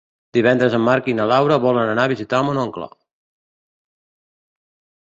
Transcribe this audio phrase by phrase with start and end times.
[0.37, 2.89] Divendres en Marc i na Laura volen anar a visitar mon oncle.